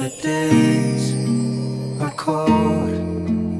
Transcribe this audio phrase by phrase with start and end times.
[0.00, 1.12] The days
[2.00, 2.88] are cold.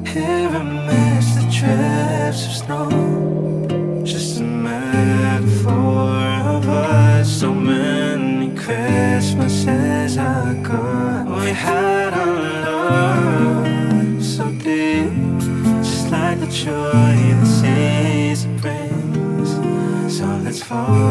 [0.07, 4.03] Here amidst the drifts of snow.
[4.03, 7.29] Just a metaphor for of us.
[7.41, 11.25] So many Christmases ago.
[11.41, 12.33] We had our
[12.65, 15.13] love so deep.
[15.83, 19.51] Just like the joy the season brings.
[20.17, 21.10] So let's fall.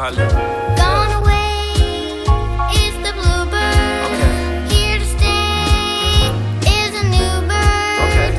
[0.00, 0.28] holler.
[0.80, 2.24] Gone away
[2.82, 3.98] is the bluebird.
[4.08, 4.32] Okay.
[4.72, 6.32] Here to stay
[6.78, 7.98] is a new bird.
[8.06, 8.30] Okay.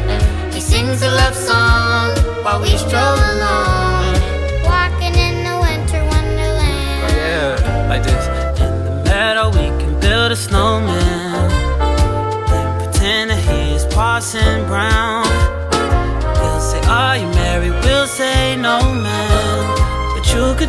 [0.56, 2.10] He sings a love song
[2.44, 4.18] while we stroll along.
[4.66, 7.02] Walking in the winter wonderland.
[7.06, 8.26] Oh, yeah, like this.
[8.66, 11.50] In the meadow, we can build a snowman.
[12.50, 13.86] Then pretend that he is
[14.66, 15.21] Brown.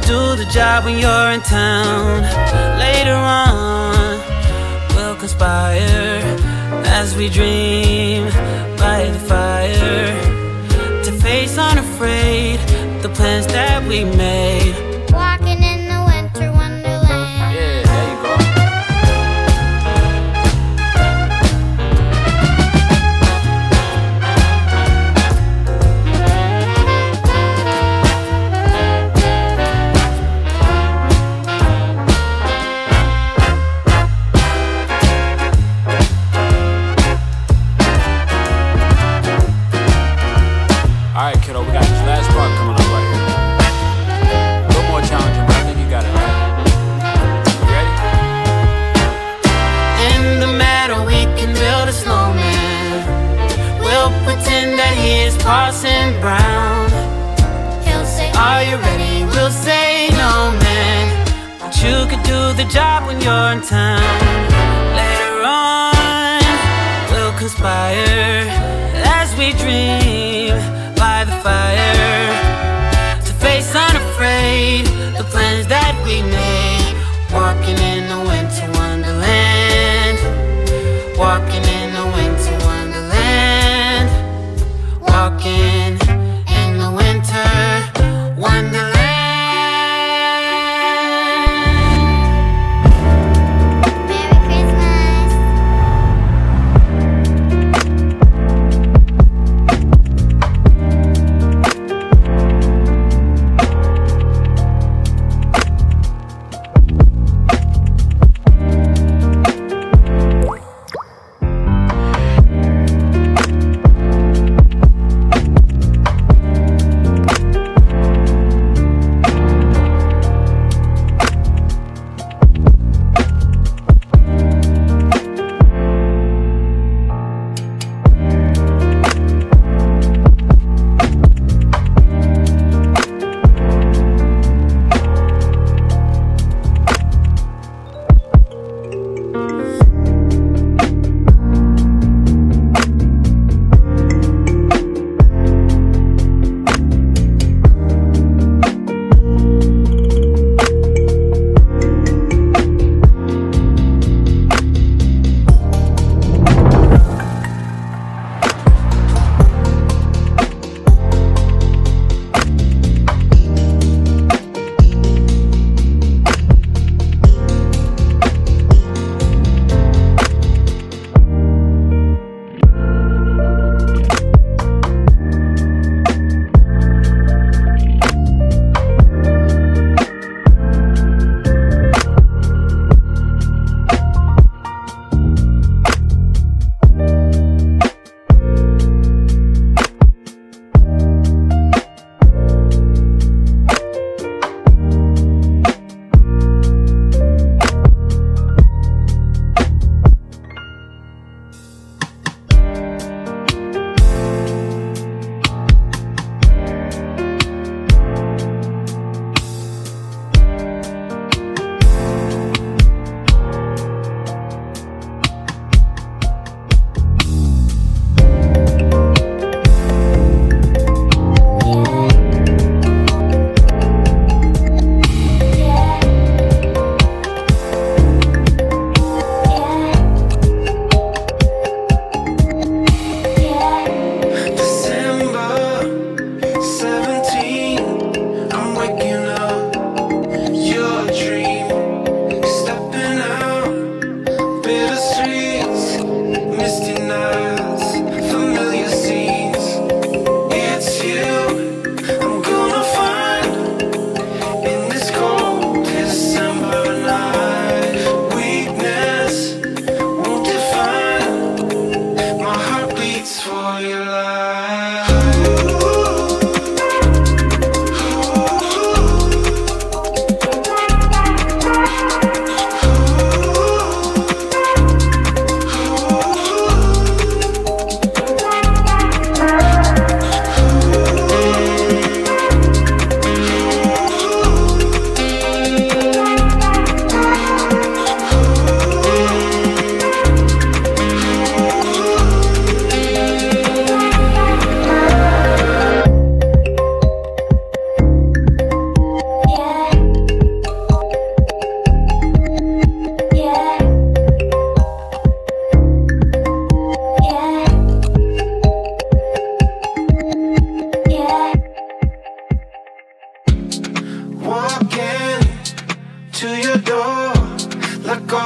[0.06, 2.22] do the job when you're in town.
[2.78, 4.18] Later on,
[4.94, 6.20] we'll conspire
[6.86, 8.24] as we dream
[8.76, 12.58] by the fire to face unafraid
[13.02, 14.81] the plans that we made.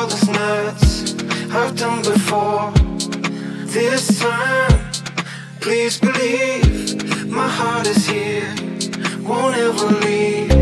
[0.08, 1.14] those nights
[1.52, 2.70] I've done before.
[3.66, 4.80] This time,
[5.60, 8.54] please believe my heart is here,
[9.22, 10.55] won't ever leave.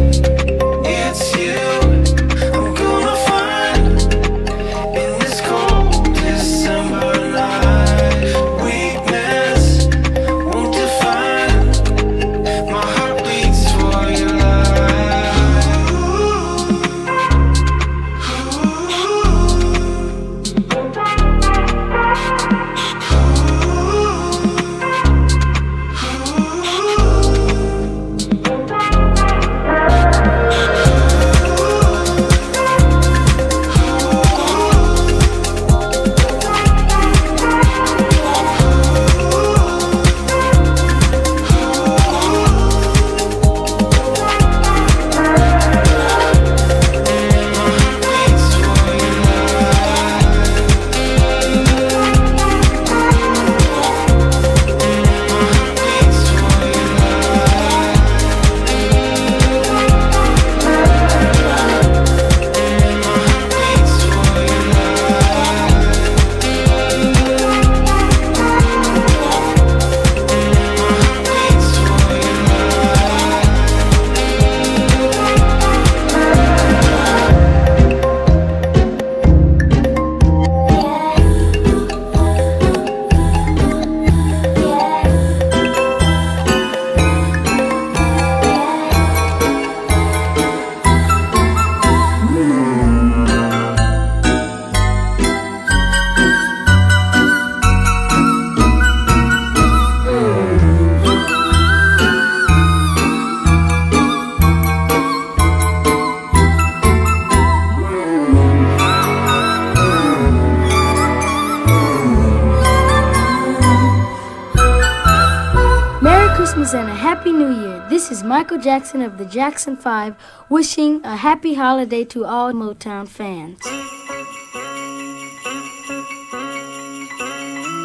[117.24, 117.86] Happy New Year.
[117.88, 120.14] This is Michael Jackson of the Jackson 5
[120.50, 123.60] wishing a happy holiday to all Motown fans.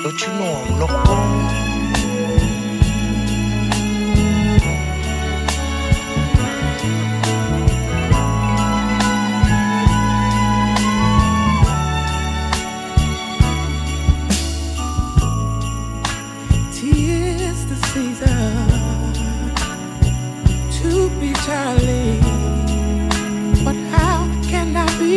[0.03, 1.58] But you know I'm locked on.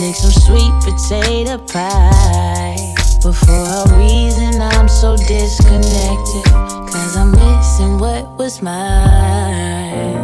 [0.00, 2.94] Make some sweet potato pie.
[3.22, 6.44] But for a reason, I'm so disconnected.
[6.90, 10.16] Cause I'm missing what was mine.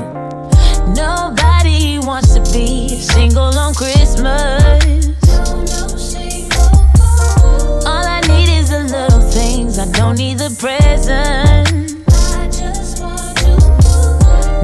[0.92, 5.06] Nobody wants to be single on Christmas.
[7.86, 11.94] All I need is the little things, I don't need the presents.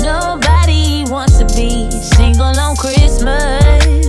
[0.03, 4.06] Nobody wants to be single on Christmas.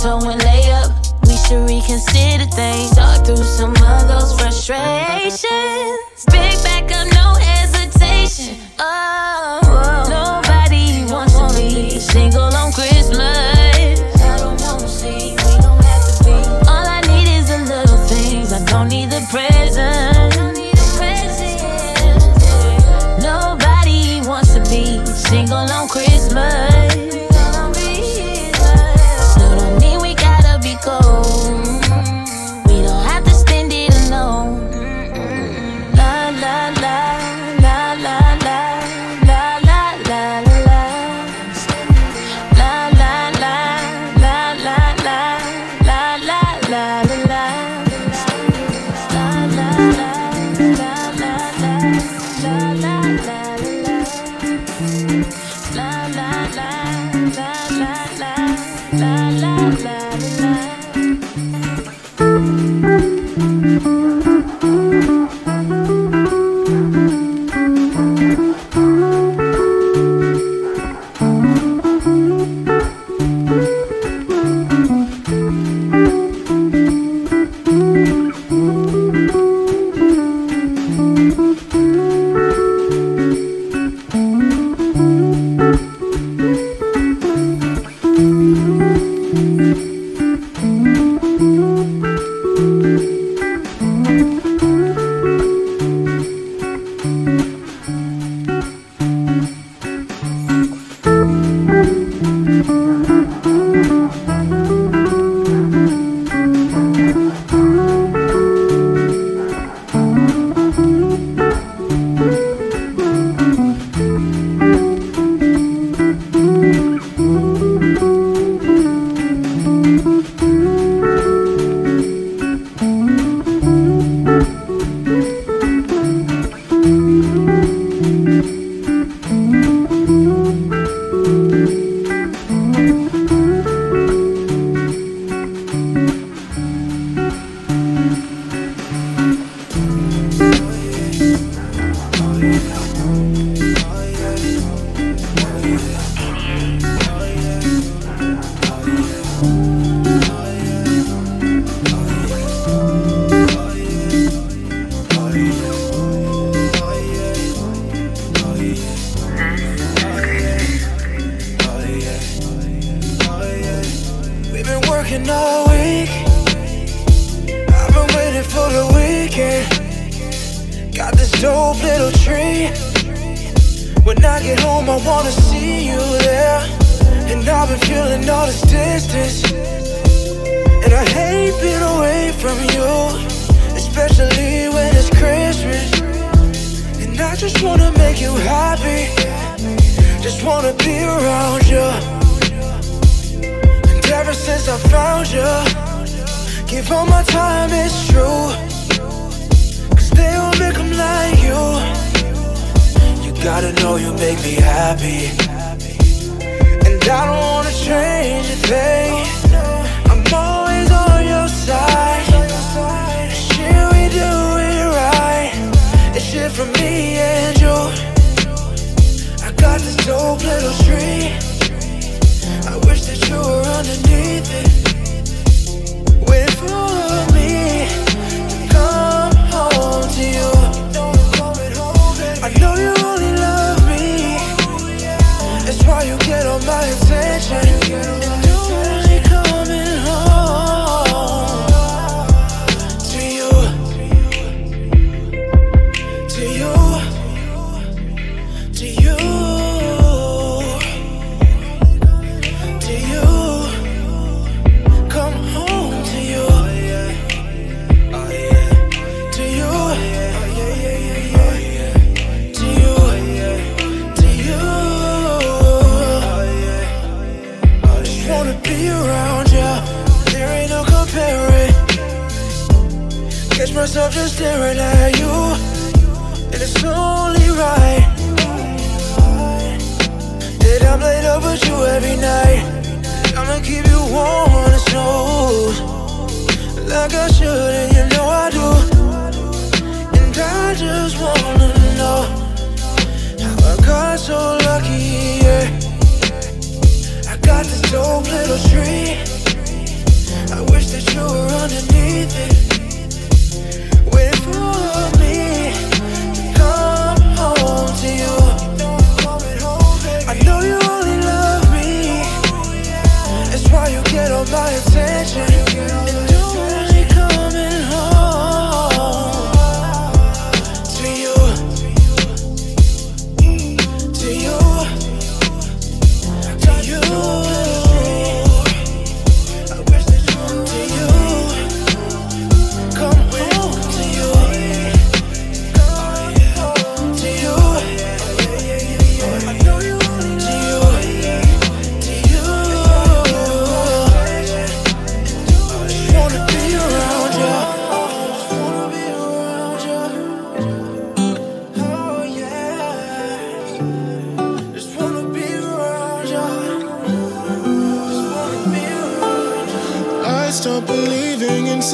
[0.00, 0.90] tiptoe and lay up.
[1.26, 2.90] We should reconsider things.
[2.92, 5.44] Talk through some of those frustrations.
[6.30, 7.19] Big back, I'm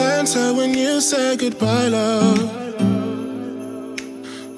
[0.07, 2.39] in when you said goodbye, love.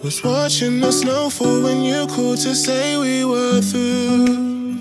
[0.02, 4.78] Was watching the snow fall when you called to say we were through.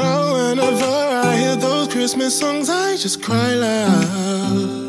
[0.00, 0.94] Now, whenever
[1.26, 4.87] I hear those Christmas songs, I just cry loud.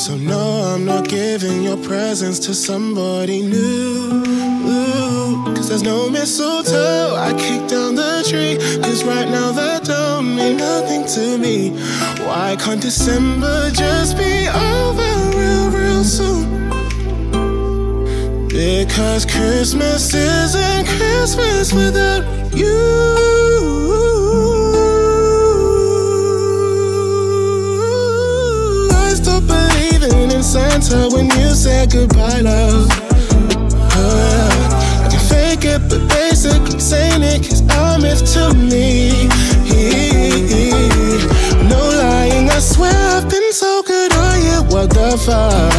[0.00, 4.24] So, no, I'm not giving your presents to somebody new.
[5.54, 7.14] Cause there's no mistletoe.
[7.16, 8.56] I kick down the tree.
[8.82, 11.72] Cause right now that don't mean nothing to me.
[12.24, 16.70] Why can't December just be over real, real soon?
[18.48, 22.24] Because Christmas isn't Christmas without
[22.56, 23.49] you.
[30.50, 32.88] Santa when you said goodbye, love.
[32.90, 35.06] Oh, yeah.
[35.06, 39.28] I can fake it, but basically saying it is a myth to me.
[41.70, 45.70] No lying, I swear I've been so good, oh yeah, what the fuck?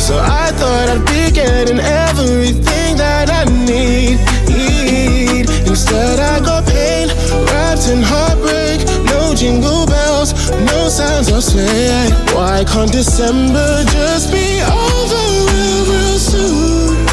[0.00, 4.18] So I thought I'd be getting everything that I need.
[5.68, 7.10] Instead, I got pain
[7.46, 8.84] wrapped in heartbreak.
[9.06, 9.85] No jingle
[10.86, 12.10] no sounds of sleigh.
[12.36, 17.06] Why can't December just be over real, real soon?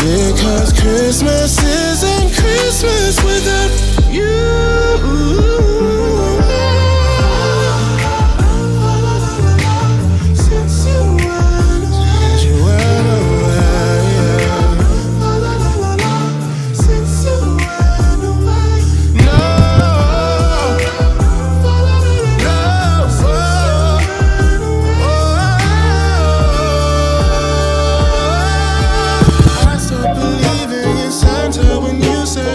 [0.00, 3.22] Because Christmas isn't Christmas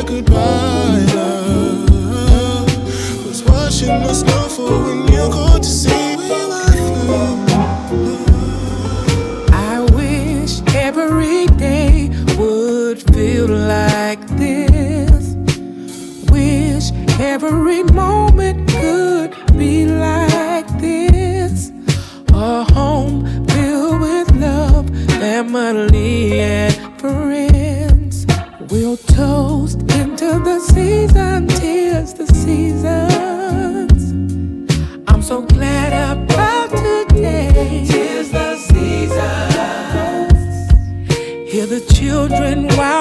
[0.04, 1.90] goodbye, love.
[3.26, 6.32] Was watching the snow fall when you called to see we.
[9.54, 15.36] I wish every day would feel like this.
[16.32, 18.11] Wish every moment
[30.74, 34.04] season, tears the seasons.
[35.08, 37.86] I'm so glad about today.
[37.88, 39.52] Tis the season.
[41.48, 43.01] Hear the children while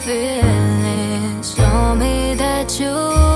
[0.00, 1.54] feelings.
[1.54, 3.31] Show me that you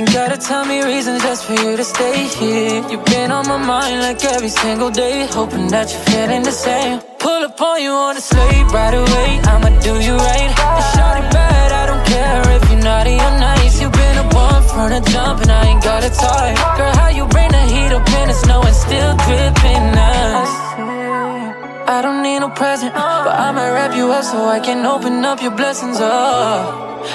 [0.00, 2.82] Ain't gotta tell me reasons just for you to stay here.
[2.88, 5.26] You've been on my mind like every single day.
[5.26, 7.00] Hoping that you're feeling the same.
[7.18, 9.28] Pull up on you on the sleigh right away.
[9.44, 10.48] I'ma do you right.
[10.48, 13.78] And shout it bad, I don't care if you're naughty or nice.
[13.78, 16.54] You've been a one from the jump and I ain't got a tie.
[16.78, 18.19] Girl, how you bring the heat up
[22.60, 25.96] present, but I'ma wrap you up so I can open up your blessings.
[25.98, 26.12] Oh,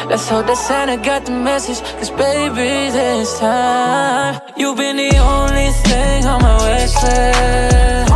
[0.10, 1.80] let's hope that Santa got the message.
[2.00, 8.12] Cause baby, this time you've been the only thing on my wish list.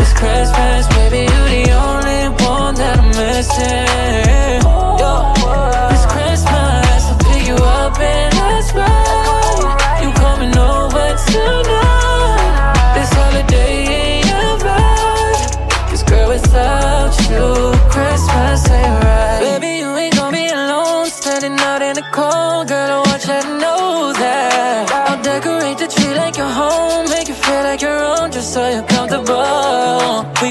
[0.00, 2.22] It's Christmas, baby, you the only
[2.54, 4.25] one that I'm missing.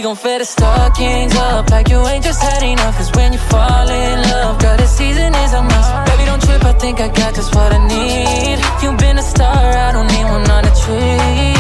[0.06, 2.96] Gon' fill the stockings up like you ain't just had enough.
[2.96, 5.90] Cause when you fall in love, girl, this season is a must.
[6.06, 8.58] Baby, don't trip, I think I got just what I need.
[8.84, 11.56] You've been a star, I don't need one on a tree.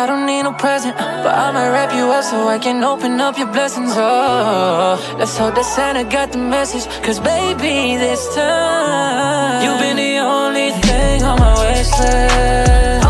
[0.00, 3.36] I don't need no present, but I'ma wrap you up so I can open up
[3.36, 3.92] your blessings.
[3.94, 6.86] Oh, let's hope that Santa got the message.
[7.04, 13.05] Cause baby, this time you've been the only thing on my wish list.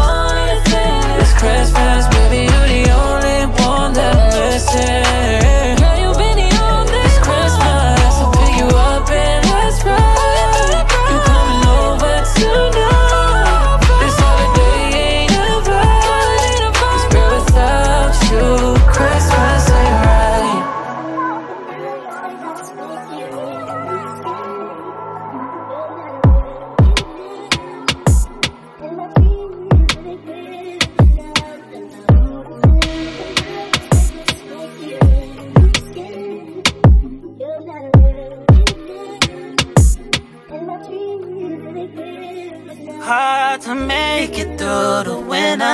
[43.08, 45.64] Hard to make it through the winter.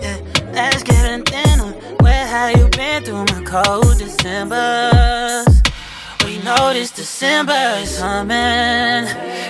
[0.00, 0.20] Yeah,
[0.54, 1.14] yeah.
[1.14, 1.72] In dinner.
[1.98, 5.62] Where have you been through my cold Decembers?
[6.24, 9.08] We know this December is coming.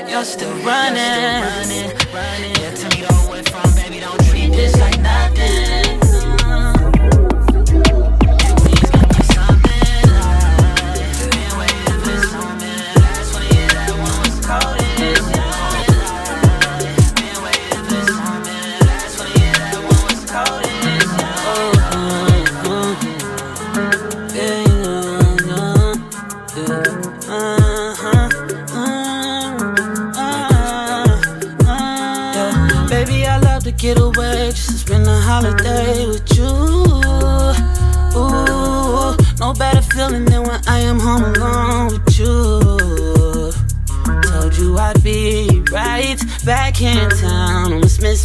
[0.09, 1.43] You're still running.
[1.76, 5.21] Yeah, tell me wait from, baby, don't treat this like nothing.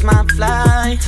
[0.07, 1.01] My flight.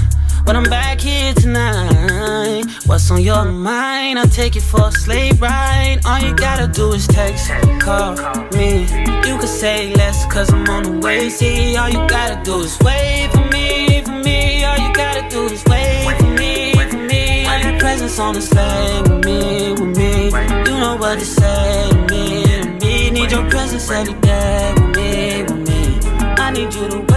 [0.46, 2.66] But I'm back here tonight.
[2.86, 4.20] What's on your mind?
[4.20, 6.00] I'll take you for a sleigh ride.
[6.06, 8.16] All you gotta do is text, call
[8.58, 8.82] me.
[9.28, 11.30] You can say less, cause I'm on the way.
[11.30, 14.66] See, all you gotta do is wait for me, for me.
[14.66, 17.46] All you gotta do is wait for me, for me.
[17.46, 20.26] I got presents on the sleigh with me, with me.
[20.68, 23.12] You know what to say to me, to me.
[23.12, 26.00] Need your presence every day with me, with me.
[26.44, 27.09] I need you to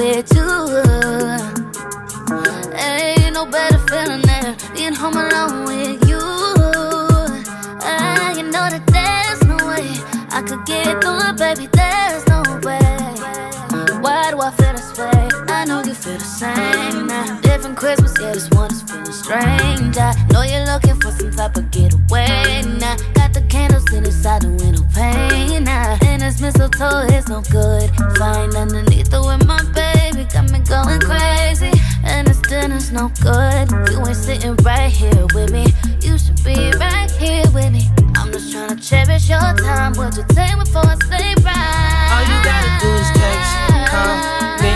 [0.00, 0.48] with you.
[2.74, 6.22] Ain't no better feeling than being home alone with you.
[7.82, 9.88] Ah, you know that there's no way
[10.30, 11.66] I could get through it, baby.
[11.80, 12.80] There's no way.
[14.00, 15.28] Why do I feel this way?
[15.48, 17.06] I know you feel the same.
[17.06, 19.98] Now, different Christmas, yeah, this one is feeling strange.
[19.98, 22.62] I know you're looking for some type of getaway.
[22.80, 25.64] Now, got the candles lit inside the window pane.
[25.64, 27.90] Now, and this mistletoe is no good.
[28.16, 29.89] Flying underneath it with my me
[30.84, 31.70] going crazy,
[32.04, 33.70] and this dinner's no good.
[33.90, 35.66] You ain't sitting right here with me.
[36.00, 37.82] You should be right here with me.
[38.16, 39.94] I'm just trying to cherish your time.
[39.94, 40.84] What you take me for?
[41.06, 42.08] Stay right.
[42.12, 43.50] All you gotta do is text,
[43.90, 44.16] call
[44.62, 44.72] me.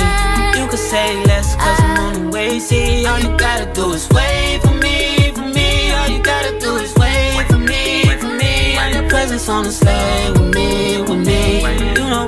[0.59, 2.59] You can say less, cause I'm on the way.
[2.59, 5.93] See, all you gotta do is wait for me, for me.
[5.93, 8.77] All you gotta do is wait for me, for me.
[8.77, 11.34] Find your presents on the sleigh with me, with me.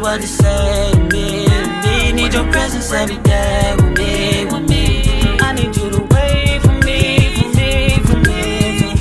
[0.07, 1.49] What to say to me,
[1.83, 2.13] me.
[2.13, 5.03] Need your presence every day with me, with me.
[5.41, 8.95] I need you to wait for me, for me, for me.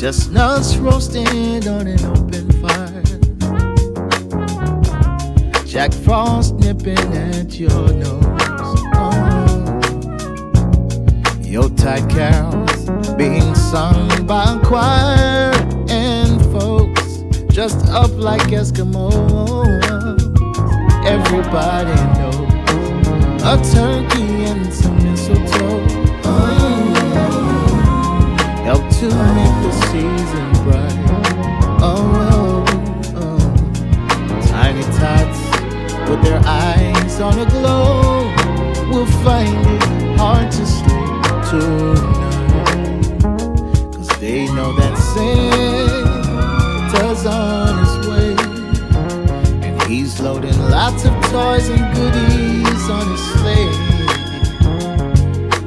[0.00, 3.02] Chestnuts roasting on an open fire.
[5.66, 8.29] Jack Frost nipping at your nose.
[11.80, 15.50] Yuletide carols being sung by a choir
[15.88, 17.22] and folks
[17.54, 19.16] dressed up like Eskimos.
[21.06, 22.52] Everybody knows
[23.42, 25.86] a turkey and some mistletoe.
[26.24, 26.90] Oh
[28.62, 30.98] help to make the season bright.
[31.80, 32.64] Oh, oh,
[33.16, 33.40] oh.
[34.48, 35.40] tiny tots
[36.10, 38.20] with their eyes on a glow
[38.90, 40.66] will find it hard to
[41.50, 43.94] sleep tonight.
[43.94, 48.34] Cause they know that Santa's on his way.
[49.66, 53.74] And he's loading lots of toys and goodies on his sleigh.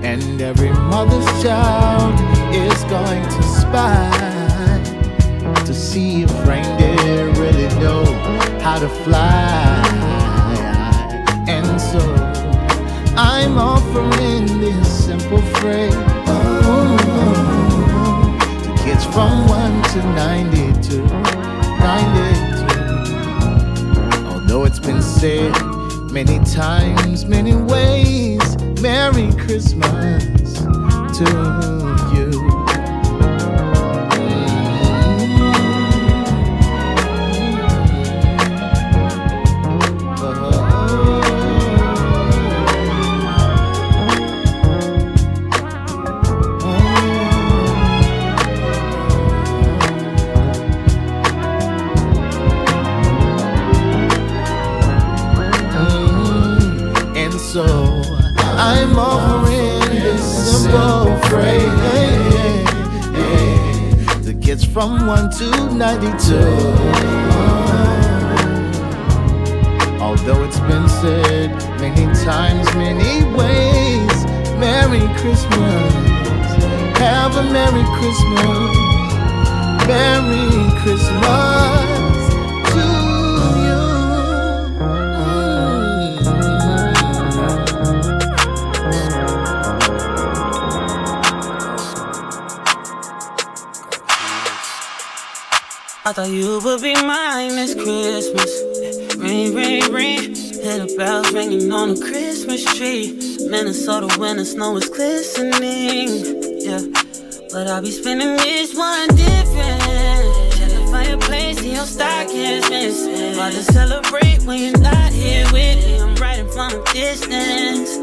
[0.03, 2.19] And every mother's child
[2.53, 4.09] is going to spy
[5.65, 8.05] to see if reindeer really know
[8.61, 9.82] how to fly.
[13.15, 15.93] I'm offering this simple phrase
[16.27, 16.97] oh,
[18.63, 21.05] to kids from 1 to 92.
[21.05, 22.65] 92.
[24.25, 25.53] Although it's been said
[26.11, 30.23] many times, many ways, Merry Christmas
[31.17, 31.25] to
[32.15, 32.62] you.
[65.13, 66.33] One to 92.
[70.01, 74.25] Although it's been said many times, many ways,
[74.57, 75.93] Merry Christmas.
[76.97, 78.75] Have a Merry Christmas.
[79.85, 82.22] Merry Christmas.
[96.25, 98.51] You would be mine this Christmas.
[99.17, 100.35] Ring, ring, ring.
[100.35, 103.11] Hear the bells ringing on the Christmas tree.
[103.49, 106.07] Minnesota winter snow is glistening.
[106.63, 106.79] Yeah,
[107.51, 110.53] but I'll be spending this one different.
[110.55, 113.33] Check the fireplace, see your stockings missing.
[113.33, 115.99] About to celebrate when you're not here with me.
[115.99, 117.99] I'm writing from a distance.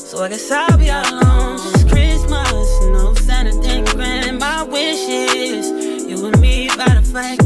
[0.00, 1.58] So I guess I'll be all alone.
[1.74, 5.68] It's Christmas, no Santa didn't grant my wishes.
[6.08, 7.36] You and me by the fire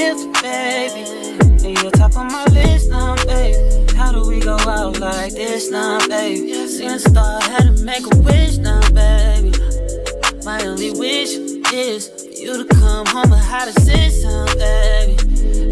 [0.00, 1.02] gift, baby.
[1.64, 3.92] And you're top of my list now, baby.
[3.94, 6.66] How do we go out like this now, baby?
[6.66, 9.52] Seen a star, had to make a wish now, baby.
[10.44, 11.32] My only wish
[11.84, 12.00] is
[12.40, 15.16] you to come home and how to sit sound, baby.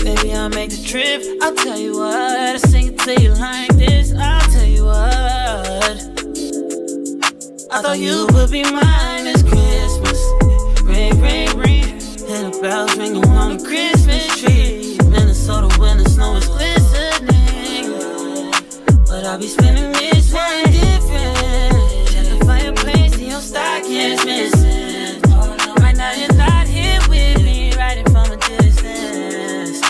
[0.04, 1.22] Baby, I'll make the trip.
[1.42, 2.14] I'll tell you what.
[2.14, 4.12] I sing it to you like this.
[4.12, 5.96] I'll tell you what.
[7.70, 10.20] I thought you would be mine this Christmas.
[10.82, 11.67] Ring, ring, ring.
[12.28, 14.98] Hear the bells ringing on the Christmas tree.
[15.08, 17.88] Minnesota winter snow is glistening.
[19.06, 21.72] But I'll be spending this one different.
[22.12, 25.22] Check the fireplace, see your stockings missing.
[25.80, 29.80] Right now you're not here with me, riding from a distance.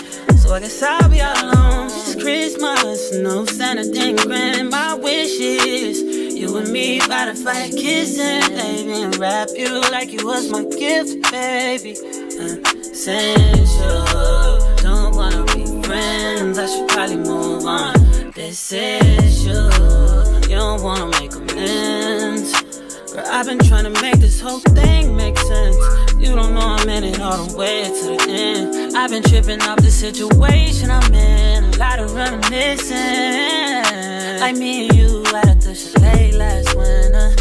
[0.41, 1.87] So I guess I'll be all alone.
[1.87, 5.99] It's Christmas, no Santa didn't grant my wishes.
[6.39, 10.63] You and me by the fire kissing, baby, and wrap you like you was my
[10.63, 11.97] gift, baby.
[12.41, 12.47] You
[14.81, 17.93] don't wanna be friends, I should probably move on.
[18.33, 19.69] This is you,
[20.47, 22.53] don't wanna make amends.
[23.11, 25.75] Girl, I've been trying to make this whole thing make sense.
[26.17, 28.95] You don't know I'm in it all the way to the end.
[28.95, 31.65] I've been tripping off the situation I'm in.
[31.65, 32.95] A lot of reminiscing.
[34.39, 37.35] Like me and you at the chalet last winter.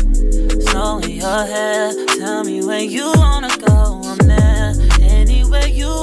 [0.71, 1.93] Snow in your hair.
[2.19, 3.88] Tell me where you wanna go.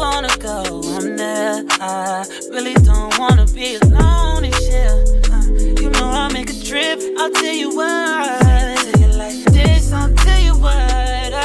[0.06, 0.82] Wanna go.
[0.98, 1.64] I'm there.
[1.82, 4.94] I really don't wanna be alone this year.
[5.34, 5.46] Uh,
[5.82, 7.00] you know I'll make a trip.
[7.18, 8.76] I'll tell you why.
[8.84, 9.92] Tell you like this.
[9.92, 11.32] I'll tell you what.
[11.34, 11.40] I,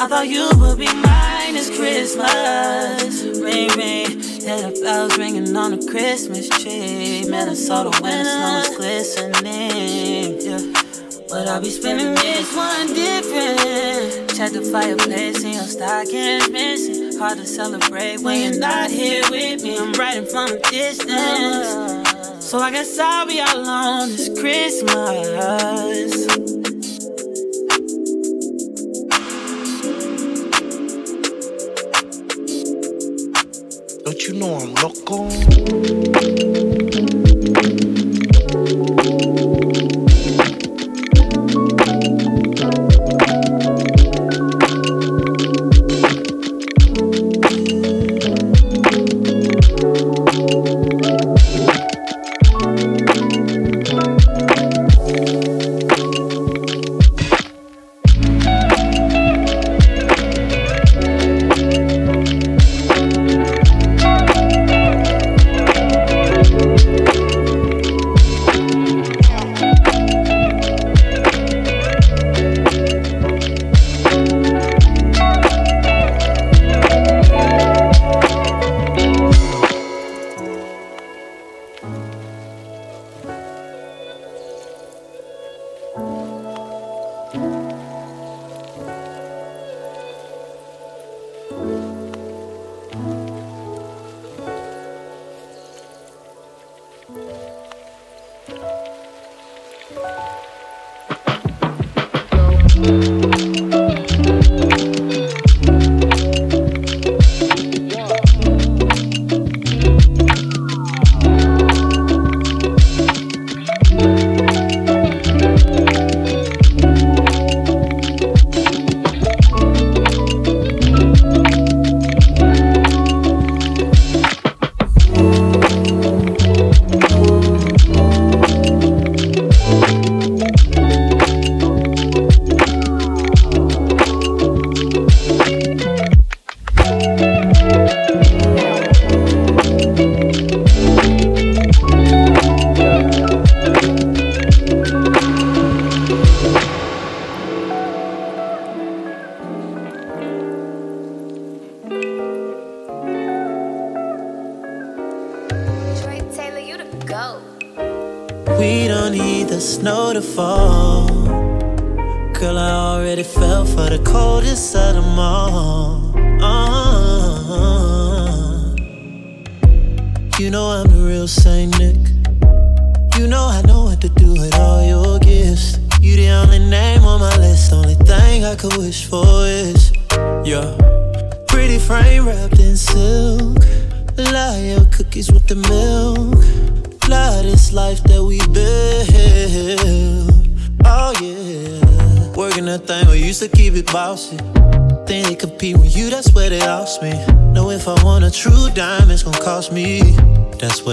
[0.00, 3.22] I thought you would be mine this Christmas.
[3.46, 4.20] Ring, ring.
[4.44, 7.24] Yeah, the bells ringing on the Christmas tree.
[7.28, 10.40] Minnesota the snow is glistening.
[10.40, 10.79] Yeah.
[11.30, 14.34] But I'll be spending this one different.
[14.34, 17.16] Check the fireplace and your stockings missing.
[17.20, 19.78] Hard to celebrate when you're not here with me.
[19.78, 22.44] I'm writing from a distance.
[22.44, 26.26] So I guess I'll be all alone this Christmas.
[34.04, 35.30] Don't you know I'm loco?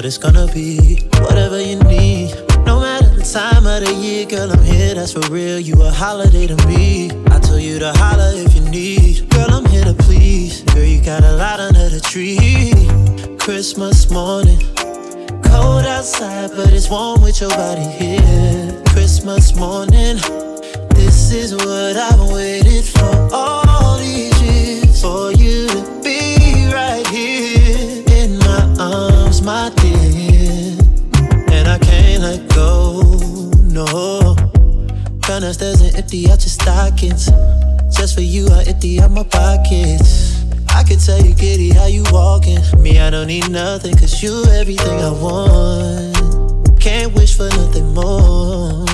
[0.07, 0.66] It's gonna be.
[32.17, 33.01] Can't let go,
[33.61, 34.35] no.
[35.27, 37.29] Down the stairs and empty out your stockings.
[37.95, 40.43] Just for you, I empty out my pockets.
[40.69, 42.59] I could tell you giddy how you walking.
[42.81, 46.79] Me, I don't need nothing, cause you everything I want.
[46.79, 48.85] Can't wish for nothing more.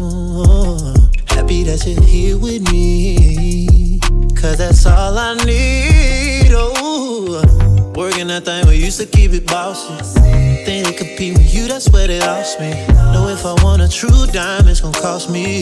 [1.27, 3.99] Happy that you're here with me.
[4.35, 6.51] Cause that's all I need.
[6.51, 10.22] Oh, working that thing, we used to keep it bossy.
[10.65, 12.71] Think they compete with you, that's where they lost me.
[13.13, 15.61] Know if I want a true dime, it's gonna cost me.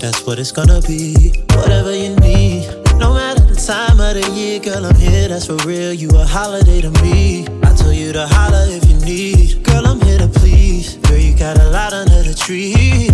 [0.00, 1.42] That's what it's gonna be.
[1.50, 2.68] Whatever you need,
[2.98, 5.92] no matter here, girl, I'm here, that's for real.
[5.92, 7.46] You a holiday to me.
[7.64, 9.64] I told you to holler if you need.
[9.64, 10.96] Girl, I'm here to please.
[10.96, 13.10] Girl, you got a lot under the tree.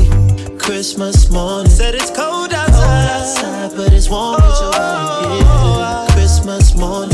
[0.58, 6.12] Christmas morning, said it's cold outside, cold outside but it's warm with your body.
[6.12, 7.11] Christmas morning, this morning,